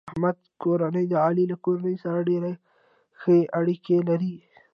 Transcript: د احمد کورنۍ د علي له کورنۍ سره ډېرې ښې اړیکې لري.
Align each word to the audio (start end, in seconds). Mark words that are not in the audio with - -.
د 0.01 0.03
احمد 0.11 0.37
کورنۍ 0.63 1.05
د 1.09 1.13
علي 1.25 1.45
له 1.51 1.57
کورنۍ 1.65 1.95
سره 2.03 2.27
ډېرې 2.29 2.53
ښې 3.21 3.37
اړیکې 3.59 3.97
لري. 4.09 4.35